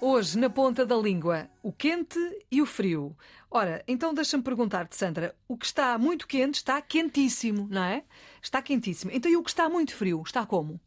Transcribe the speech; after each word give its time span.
Hoje, 0.00 0.38
na 0.38 0.48
ponta 0.48 0.86
da 0.86 0.96
língua, 0.96 1.50
o 1.60 1.72
quente 1.72 2.20
e 2.52 2.62
o 2.62 2.66
frio. 2.66 3.16
Ora, 3.50 3.82
então 3.86 4.14
deixa-me 4.14 4.44
perguntar-te, 4.44 4.94
Sandra, 4.94 5.34
o 5.48 5.56
que 5.56 5.66
está 5.66 5.98
muito 5.98 6.28
quente 6.28 6.54
está 6.54 6.80
quentíssimo, 6.80 7.66
não 7.68 7.82
é? 7.82 8.04
Está 8.40 8.62
quentíssimo. 8.62 9.10
Então, 9.12 9.28
e 9.28 9.36
o 9.36 9.42
que 9.42 9.50
está 9.50 9.68
muito 9.68 9.96
frio 9.96 10.22
está 10.24 10.46
como? 10.46 10.80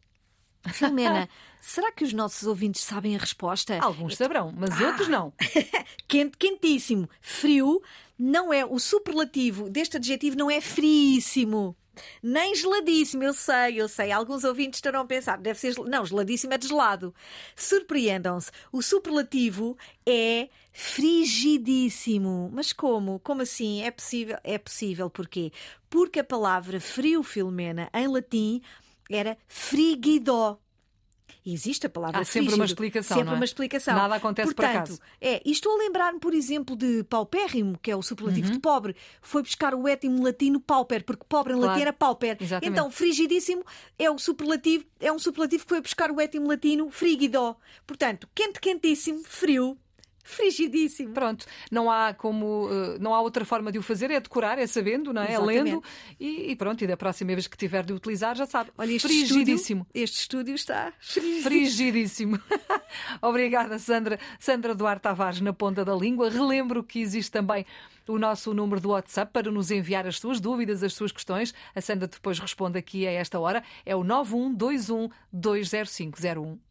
Filomena, 0.70 1.28
será 1.60 1.92
que 1.92 2.04
os 2.04 2.14
nossos 2.14 2.48
ouvintes 2.48 2.84
sabem 2.84 3.16
a 3.16 3.20
resposta? 3.20 3.80
Alguns 3.80 4.16
saberão, 4.16 4.54
mas 4.56 4.80
outros 4.80 5.08
não. 5.08 5.34
Quente, 6.08 6.38
quentíssimo. 6.38 7.10
Frio 7.20 7.82
não 8.18 8.54
é 8.54 8.66
o 8.66 8.78
superlativo 8.78 9.70
deste 9.70 9.98
adjetivo, 9.98 10.38
não 10.38 10.50
é 10.50 10.62
friíssimo. 10.62 11.76
Nem 12.24 12.56
geladíssimo, 12.56 13.24
eu 13.24 13.34
sei, 13.34 13.82
eu 13.82 13.88
sei. 13.88 14.12
Alguns 14.12 14.44
ouvintes 14.44 14.78
estarão 14.78 15.02
a 15.02 15.06
pensar, 15.06 15.38
deve 15.38 15.60
ser. 15.60 15.76
Não, 15.80 16.06
geladíssimo 16.06 16.54
é 16.54 16.58
de 16.58 16.68
gelado. 16.68 17.14
Surpreendam-se. 17.56 18.52
O 18.72 18.82
superlativo 18.82 19.78
é 20.06 20.50
frigidíssimo. 20.72 22.50
Mas 22.54 22.72
como? 22.72 23.20
Como 23.20 23.42
assim? 23.42 23.84
É 23.84 23.92
possível? 23.92 24.38
É 24.44 24.58
possível. 24.58 25.10
Porquê? 25.10 25.52
Porque 25.90 26.20
a 26.20 26.24
palavra 26.24 26.80
frio, 26.80 27.24
Filomena, 27.24 27.90
em 27.94 28.08
latim, 28.08 28.62
era 29.16 29.38
frigidó. 29.48 30.58
Existe 31.44 31.88
a 31.88 31.90
palavra 31.90 32.22
Há 32.22 32.24
sempre 32.24 32.50
frígido. 32.50 32.60
uma 32.60 32.66
explicação, 32.66 33.18
Sempre 33.18 33.26
não 33.30 33.34
é? 33.34 33.36
uma 33.38 33.46
explicação. 33.46 33.96
Nada 33.96 34.14
acontece 34.16 34.54
por 34.54 34.64
Portanto, 34.64 34.76
acaso. 34.78 35.00
É, 35.20 35.42
e 35.44 35.52
estou 35.52 35.74
a 35.74 35.78
lembrar-me, 35.80 36.20
por 36.20 36.36
exemplo, 36.36 36.76
de 36.76 37.04
paupérrimo, 37.06 37.80
que 37.82 37.90
é 37.90 37.96
o 37.96 38.02
superlativo 38.04 38.48
Uhum. 38.50 38.54
de 38.54 38.60
pobre. 38.60 38.96
Foi 39.24 39.42
buscar 39.42 39.74
o 39.74 39.88
étimo 39.88 40.24
latino 40.24 40.60
pauper, 40.60 41.04
porque 41.04 41.26
pobre 41.28 41.54
em 41.54 41.56
Claro. 41.56 41.72
latim 41.72 41.82
era 41.82 41.94
pauper. 41.94 42.38
Exatamente. 42.40 42.72
Então, 42.72 42.92
frigidíssimo 42.92 43.64
é 43.98 44.12
o 44.12 44.20
superlativo, 44.20 44.86
é 45.00 45.12
um 45.12 45.18
superlativo 45.18 45.64
que 45.64 45.70
foi 45.70 45.82
buscar 45.82 46.12
o 46.12 46.22
étimo 46.22 46.48
latino 46.48 46.92
frigidó. 46.92 47.58
Portanto, 47.88 48.30
quente, 48.36 48.60
quentíssimo, 48.60 49.24
frio, 49.24 49.76
frigidíssimo. 50.24 51.14
Pronto, 51.14 51.46
não 51.70 51.90
há 51.90 52.14
como, 52.14 52.70
eh, 52.72 52.98
não 53.00 53.14
há 53.14 53.22
outra 53.22 53.46
forma 53.46 53.72
de 53.72 53.80
o 53.80 53.82
fazer, 53.82 54.12
é 54.12 54.20
decorar, 54.20 54.58
é 54.60 54.68
sabendo, 54.68 55.14
não 55.14 55.22
é? 55.22 55.34
É 55.34 55.40
lendo 55.40 55.84
e, 56.20 56.52
e 56.52 56.56
pronto, 56.56 56.84
e 56.84 56.88
da 56.88 56.98
próxima 56.98 57.34
vez 57.34 57.48
que 57.48 57.58
tiver 57.58 57.84
de 57.84 57.94
utilizar 57.94 58.36
já 58.36 58.46
sabe. 58.46 58.72
Olha, 58.78 58.92
este 58.92 59.08
frigidíssimo. 59.08 59.82
estúdio, 59.82 60.04
este 60.04 60.20
estúdio 60.20 60.56
está 60.56 60.94
Frigidíssimo. 61.00 62.40
Obrigada, 63.22 63.78
Sandra. 63.80 64.20
Sandra 64.40 64.76
Duarte 64.76 65.02
Tavares 65.04 65.42
na 65.42 65.54
ponta 65.54 65.84
da 65.84 65.96
língua. 65.96 66.30
Relembro 66.30 66.84
que 66.84 67.00
existe 67.00 67.32
também 67.32 67.66
o 68.08 68.18
nosso 68.18 68.54
número 68.54 68.82
do 68.82 68.90
WhatsApp 68.90 69.32
para 69.32 69.52
nos 69.52 69.72
enviar 69.72 70.06
as 70.06 70.18
suas 70.18 70.40
dúvidas, 70.40 70.84
as 70.84 70.94
suas 70.94 71.12
questões. 71.12 71.54
A 71.76 71.82
Sandra 71.82 72.08
depois 72.08 72.40
responde 72.40 72.78
aqui 72.78 73.08
a 73.08 73.12
esta 73.12 73.40
hora. 73.40 73.64
É 73.86 73.96
o 73.96 74.04
9121 74.04 75.10
20501. 75.32 76.71